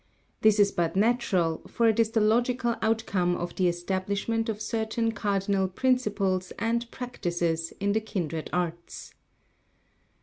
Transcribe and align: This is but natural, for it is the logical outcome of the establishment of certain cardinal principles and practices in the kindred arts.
This 0.41 0.59
is 0.59 0.71
but 0.71 0.95
natural, 0.95 1.61
for 1.67 1.87
it 1.87 1.99
is 1.99 2.09
the 2.09 2.21
logical 2.21 2.75
outcome 2.81 3.35
of 3.35 3.53
the 3.53 3.67
establishment 3.67 4.49
of 4.49 4.59
certain 4.59 5.11
cardinal 5.11 5.67
principles 5.67 6.51
and 6.57 6.89
practices 6.89 7.71
in 7.79 7.91
the 7.91 8.01
kindred 8.01 8.49
arts. 8.51 9.13